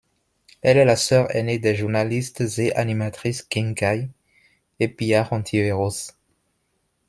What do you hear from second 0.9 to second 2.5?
sœur aînée des journalistes